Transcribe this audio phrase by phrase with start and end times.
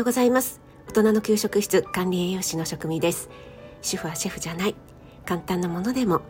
[0.00, 0.62] ようございます。
[0.88, 3.28] 大人の給食室管理栄養士の職味です。
[3.82, 4.74] 主婦はシェフじゃない。
[5.26, 6.22] 簡単なものでも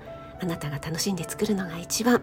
[0.43, 2.21] あなたが楽しんで作るのが一番。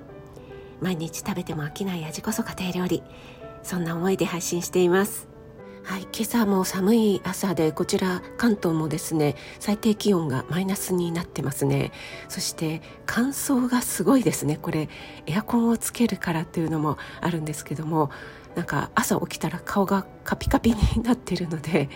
[0.81, 3.03] 毎日食べても飽きない味こそ家庭料理。
[3.63, 5.29] そんな思いで配信しています。
[5.85, 11.93] はい、今朝も寒い朝でこちら関東もですね最低気温がマイナスになってますね。
[12.27, 14.59] そして乾燥がすごいですね。
[14.61, 14.89] これ
[15.27, 18.11] エアコンをつけるからっていうのもあるんですけども
[18.57, 21.89] なんか朝起きたら顔がカピカピになってるので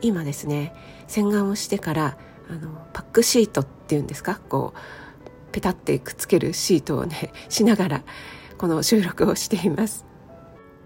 [0.00, 0.72] 今ですね
[1.08, 2.16] 洗顔をしてから
[2.48, 8.02] あのパックシートっていうんですかこうペタってくっつけるシートをね しながら
[8.56, 10.06] この収録をしています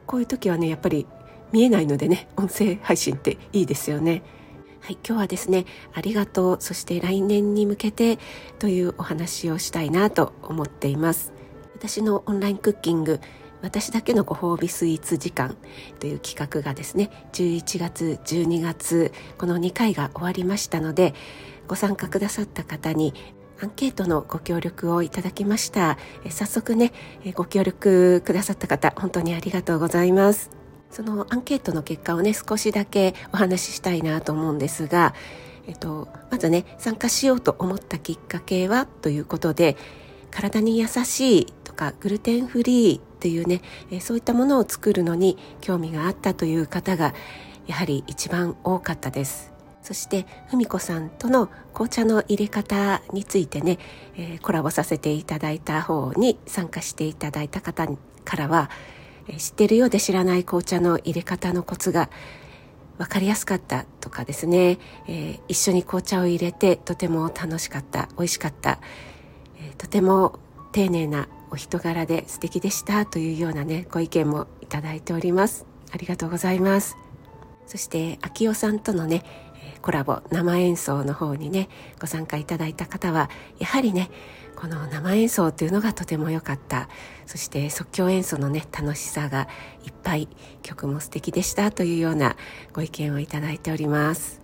[0.06, 1.06] こういう時はねやっぱり
[1.52, 4.22] 見えないのでね音声配信っていいですよね
[4.80, 8.18] はい、今日はですね、ありがとう、そして来年に向けて
[8.58, 11.34] というお話をしたいなと思っています。
[11.74, 13.20] 私のオンラインクッキング、
[13.62, 15.56] 私だけのご褒美スイーツ時間
[15.98, 21.14] という企画がですね、11月、12月、この2回が終わりましたので、
[21.68, 23.14] ご参加くださった方に
[23.62, 25.98] アンケートのご協力をいただきました。
[26.30, 26.92] 早速ね、
[27.34, 30.60] ご協力くださった方、本当にありがとうございます。
[30.90, 35.14] そのアンケートの結果をね少しだけお話ししたいなと思うんですが、
[35.66, 39.76] えっと、まずね参加しようと思ったきっかけはということで
[40.30, 47.12] 体に優しいとかグルテンフリーっていうね、えそういったものを作るのに興味があったという方が
[47.66, 49.52] やはり一番多かったです。
[49.82, 53.78] そして文子さんとの紅茶の入れ方についてね、
[54.16, 57.86] えー、コラボさせていただいた方に参加していただいた方
[58.24, 58.70] からは
[59.36, 62.10] 知ってるようで知らない紅茶の入れ方のコツが
[62.98, 68.80] 分かりやすかったとかですね、えー、一緒に紅茶を入れてとても楽しかった美味しかった、
[69.58, 70.38] えー、とても
[70.72, 75.66] 丁寧なお人柄で素敵でしたというようなねご意見もいただいております。
[75.92, 76.96] ありがとうございます。
[77.66, 79.22] そして秋代さんとのね
[79.82, 81.68] コラボ生演奏の方にね
[82.00, 84.10] ご参加いただいた方はやはりね
[84.56, 86.88] この生演奏というのがとても良かった。
[87.26, 89.48] そして即興演奏のね楽しさが
[89.84, 90.28] いっぱい
[90.62, 92.36] 曲も素敵でしたというような
[92.72, 94.39] ご意見をいただいております。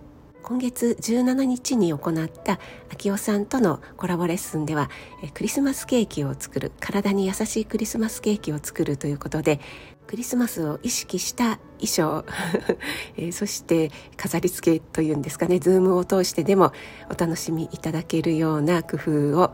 [0.47, 2.57] 今月17日に行った
[2.89, 4.89] 秋代さんとのコラボレッスンでは
[5.33, 9.59] クリスマスケーキを作る体に優しいクリスマスケーキを作るということで
[10.07, 12.23] クリスマスを意識した衣装、
[13.17, 16.71] え、そして飾り付けというんですかねズームを通してでも
[17.09, 19.53] お楽しみいただけるような工夫を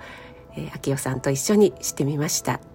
[0.56, 2.73] えー、秋代さんと一緒にしてみました。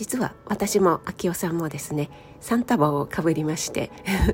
[0.00, 2.08] 実は私も秋代さんもですね
[2.40, 3.90] サンタ帽をかぶりまして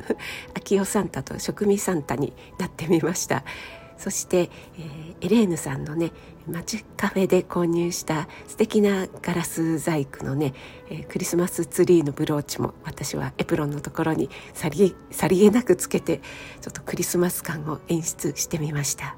[0.54, 3.42] 秋代サンタと食味サンタになってみました。
[3.98, 6.12] そして、えー、エレーヌさんのね
[6.46, 10.54] 街カフェで購入した素敵なガラス細工のね、
[10.88, 16.18] えー、クリスマスツリーのブローチも私はエプロンのところにさりさりげなくつけて
[16.60, 19.16] ちょっとクリスマス感を演出してみました。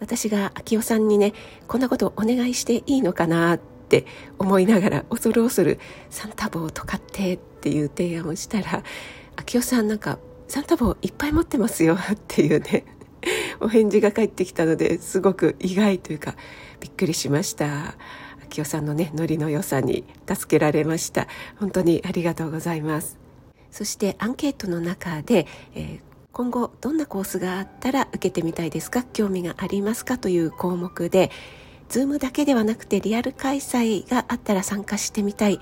[0.00, 1.32] 私が秋代さんにね
[1.66, 4.04] こんなことお願いしていいのかなってって
[4.38, 8.82] 思いながら恐る恐るサンタ帽とかってっていう提案をしたら
[9.36, 12.84] 秋代さんなんかサンタ帽いっぱい持ってますよっていうね
[13.60, 16.36] お返事が返ってきたのですごく意外というか
[16.80, 17.96] びっくりしました。
[18.44, 21.26] 秋代さんのねノリの良さに助けられました。
[21.56, 23.18] 本当にありがとうございます。
[23.70, 26.00] そしてアンケートの中で、えー、
[26.32, 29.02] 今後どんなコースがあったら受けてみたいですか？
[29.02, 30.16] 興味がありますか？
[30.16, 31.30] という項目で
[31.88, 35.60] Zoom だけではなくてリアル開催があったら参加してみたい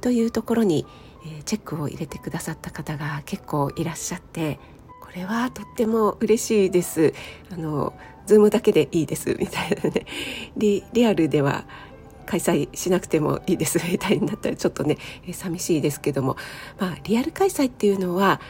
[0.00, 0.86] というところに、
[1.26, 4.58] え、チェックを入れてくださった方が結構いらっしゃって
[5.00, 7.14] これはとっても嬉しいです。
[7.50, 7.94] あの
[8.26, 9.36] Zoom だけでいいです。
[9.38, 10.06] みたいなね。
[10.56, 11.64] リリアルでは
[12.26, 13.80] 開催しなくてもいいです。
[13.90, 14.98] みたいになったらちょっとね
[15.32, 16.36] 寂しいですけども、
[16.78, 18.40] まあ、リアル開催っていうのは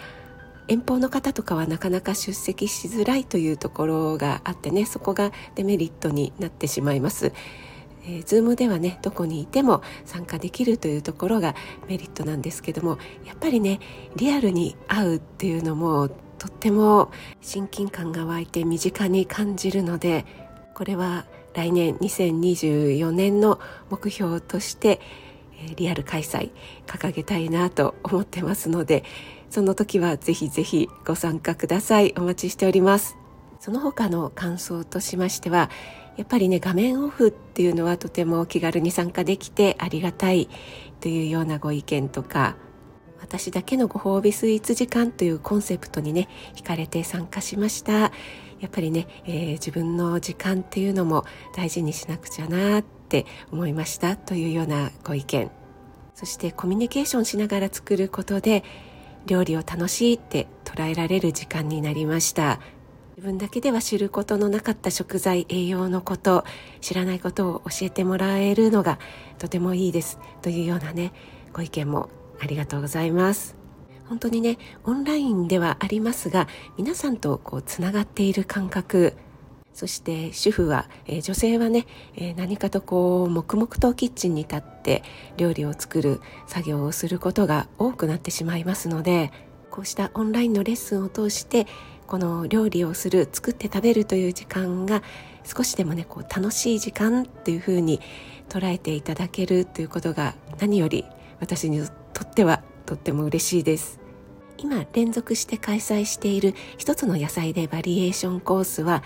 [0.69, 7.33] 遠方の方とかはなかなか出席しづらいというところがあってねそこがデメリットになってしまいます。
[8.09, 11.55] えー、Zoom ではねどこにいても参加できるというところが
[11.89, 13.81] メリットなんですけどもやっぱりね
[14.15, 16.09] リアルに会うっていうのも
[16.39, 17.11] とっても
[17.41, 20.25] 親近感が湧いて身近に感じるので
[20.75, 23.59] これは来年2024年の
[23.91, 25.01] 目標として
[25.77, 26.51] リアル開催
[26.87, 29.05] 掲げたいなと思ってますので
[29.51, 32.15] その時はぜひぜひご参加ください。
[32.17, 33.17] お待ちしております。
[33.61, 35.71] その他の感想としましては
[36.17, 40.49] やっぱりね画面オフっていうのはとても気軽に参加できてありがたい
[41.01, 42.57] というようなご意見とか
[43.21, 48.13] 私だけのご褒美スイーツ時間というコンセプトにね惹かれて参加しました。
[48.61, 55.51] やっぱりね、えー、自分の時間っていうのも大事にしなくちゃなって思いましたというようなご意見。
[56.15, 58.65] そしてコミュニケーションしながら作ることで
[59.27, 62.61] 料理を楽しいって捉えられる時間になりました。
[63.17, 66.45] 自分だけでは知ることのなかった食材栄養のこと
[66.83, 68.99] 知らないことを教えてもらえるのが
[69.39, 71.13] とてもいいですというようなね
[71.55, 73.57] ご意見もありがとうございます。
[74.09, 76.47] 本当にねオンラインではありますが
[76.77, 79.15] 皆さんとこうつながっている感覚
[79.77, 81.85] そして主婦は、えー、女性はね、
[82.17, 85.03] えー、何かとこう黙々とキッチンに立って
[85.37, 89.33] 料理を作る作業をすることが多くなってしまいますので
[89.71, 91.67] こうしたオンラインのレッスンを通して
[92.07, 95.03] この料理をする作って食べるという時間が
[95.45, 98.01] 少しでもねこう楽しい時間っていうふうに
[98.49, 101.05] 捉えていただけるということが何より
[101.39, 104.01] 私にとってはとっても嬉しいです。
[104.59, 109.03] 今連続して開催している一つの野菜でバリエーションコースは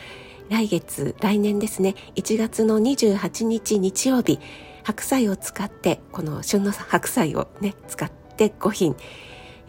[0.51, 1.95] 来月来年ですね。
[2.17, 4.41] 1月の28日日曜日
[4.83, 8.97] 白菜を使ってこの旬の白菜をね使って5品、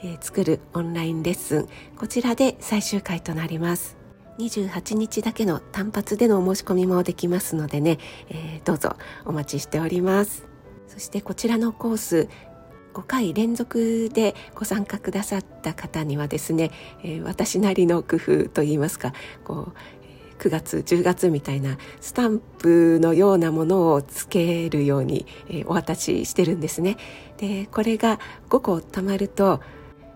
[0.02, 1.68] えー、作るオンラインレッスン。
[1.96, 3.96] こちらで最終回となります。
[4.40, 8.00] 28日だけの単発でのお申し込みもできますのでね、
[8.30, 8.96] えー、どうぞ
[9.26, 10.48] お待ちしております。
[10.88, 12.28] そしてこちらのコース
[12.94, 16.72] 5回連続でご参加くださった方にはですね、
[17.04, 19.14] えー、私なりの工夫といいますか
[19.44, 19.74] こう
[20.42, 26.98] 9月10月みたいなスタンプのようなものをつけるように、えー、お渡ししてるんですね。
[27.38, 29.62] でこれが5個貯まると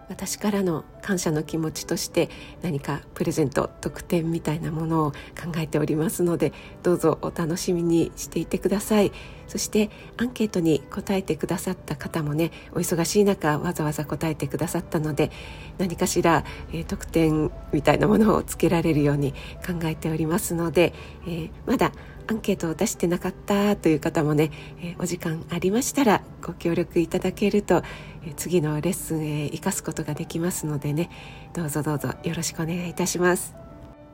[0.10, 2.30] 私からの感謝の気持ちとして
[2.62, 6.54] 何かプレゼント特典みたいなものを考えておりますので
[6.84, 9.12] どうぞお楽しみにしていてください。
[9.48, 15.30] そしてアンケートに答えてくださった方もねお忙しい中わざわざ答えてくださったので
[15.78, 16.44] 何かしら、
[16.74, 19.34] えー、特典みたいなものをつけられるように
[19.66, 20.94] 考えておりますので、
[21.28, 21.92] えー、まだ
[22.28, 27.84] アンケートを出してなかったという方もね、えー、お時間ありましたらご協力いただけると、
[28.24, 31.10] えー、次のレッスンへ生かすことができますのでね
[31.54, 33.56] どうぞどうぞよろしくお願いいたします。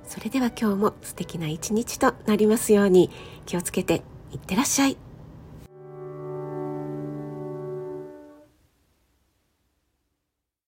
[0.04, 3.10] それでは今日も素敵な一日となりますように
[3.46, 5.11] 気をつけていってらっしゃい。